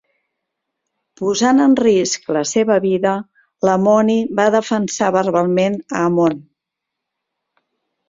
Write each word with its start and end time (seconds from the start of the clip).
Posant 1.21 1.61
en 1.65 1.75
risc 1.81 2.25
la 2.39 2.43
seva 2.53 2.79
vida, 2.87 3.13
Lamoni 3.71 4.19
va 4.43 4.49
defensar 4.59 5.13
verbalment 5.21 5.81
a 5.89 6.07
Ammon. 6.11 6.39